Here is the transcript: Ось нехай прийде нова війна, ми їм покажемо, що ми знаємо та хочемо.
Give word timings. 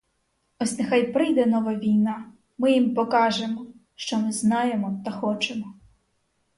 Ось 0.59 0.77
нехай 0.79 1.07
прийде 1.13 1.45
нова 1.45 1.75
війна, 1.75 2.25
ми 2.57 2.71
їм 2.71 2.93
покажемо, 2.95 3.65
що 3.95 4.19
ми 4.19 4.31
знаємо 4.31 5.01
та 5.05 5.11
хочемо. 5.11 5.73